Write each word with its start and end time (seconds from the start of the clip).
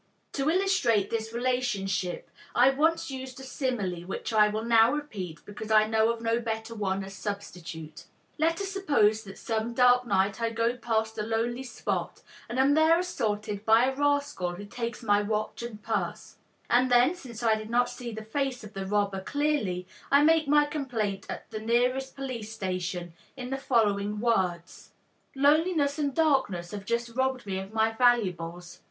To 0.33 0.49
illustrate 0.49 1.11
this 1.11 1.31
relationship, 1.31 2.31
I 2.55 2.71
once 2.71 3.11
used 3.11 3.39
a 3.39 3.43
simile 3.43 4.01
which 4.07 4.33
I 4.33 4.47
will 4.47 4.63
now 4.65 4.91
repeat 4.91 5.45
because 5.45 5.69
I 5.69 5.85
know 5.85 6.11
of 6.11 6.21
no 6.21 6.39
better 6.39 6.73
one 6.73 7.03
as 7.03 7.13
substitute. 7.13 8.05
Let 8.39 8.59
us 8.59 8.69
suppose 8.69 9.23
that 9.25 9.37
some 9.37 9.75
dark 9.75 10.07
night 10.07 10.41
I 10.41 10.49
go 10.49 10.75
past 10.75 11.19
a 11.19 11.21
lonely 11.21 11.61
spot 11.61 12.23
and 12.49 12.57
am 12.57 12.73
there 12.73 12.97
assaulted 12.97 13.63
by 13.63 13.85
a 13.85 13.95
rascal 13.95 14.55
who 14.55 14.65
takes 14.65 15.03
my 15.03 15.21
watch 15.21 15.61
and 15.61 15.83
purse; 15.83 16.37
and 16.67 16.89
then, 16.89 17.13
since 17.13 17.43
I 17.43 17.53
did 17.53 17.69
not 17.69 17.87
see 17.87 18.11
the 18.11 18.25
face 18.25 18.63
of 18.63 18.73
the 18.73 18.87
robber 18.87 19.21
clearly, 19.21 19.85
I 20.11 20.23
make 20.23 20.47
my 20.47 20.65
complaint 20.65 21.27
at 21.29 21.51
the 21.51 21.59
nearest 21.59 22.15
police 22.15 22.51
station 22.51 23.13
in 23.37 23.51
the 23.51 23.57
following 23.59 24.19
words: 24.19 24.93
"Loneliness 25.35 25.99
and 25.99 26.11
darkness 26.15 26.71
have 26.71 26.85
just 26.85 27.09
robbed 27.15 27.45
me 27.45 27.59
of 27.59 27.71
my 27.71 27.91
valuables." 27.91 28.79